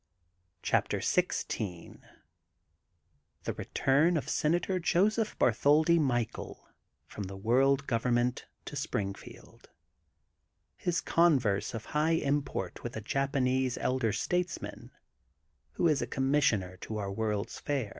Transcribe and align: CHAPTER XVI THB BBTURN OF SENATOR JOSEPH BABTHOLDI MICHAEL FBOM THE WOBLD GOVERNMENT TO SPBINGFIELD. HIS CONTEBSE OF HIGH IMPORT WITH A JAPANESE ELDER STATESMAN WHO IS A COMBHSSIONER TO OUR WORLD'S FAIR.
CHAPTER 0.63 0.97
XVI 0.97 1.99
THB 2.01 2.01
BBTURN 3.45 4.17
OF 4.17 4.27
SENATOR 4.29 4.79
JOSEPH 4.79 5.37
BABTHOLDI 5.37 5.99
MICHAEL 5.99 6.67
FBOM 7.11 7.27
THE 7.27 7.37
WOBLD 7.37 7.85
GOVERNMENT 7.85 8.47
TO 8.65 8.75
SPBINGFIELD. 8.75 9.69
HIS 10.77 11.01
CONTEBSE 11.01 11.75
OF 11.75 11.85
HIGH 11.85 12.15
IMPORT 12.17 12.81
WITH 12.81 12.97
A 12.97 13.01
JAPANESE 13.01 13.77
ELDER 13.77 14.11
STATESMAN 14.11 14.89
WHO 15.73 15.87
IS 15.87 16.01
A 16.01 16.07
COMBHSSIONER 16.07 16.77
TO 16.77 16.97
OUR 16.97 17.11
WORLD'S 17.11 17.59
FAIR. 17.59 17.89